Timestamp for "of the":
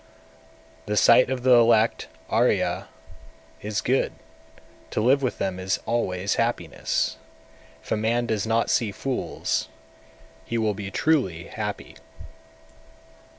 1.29-1.53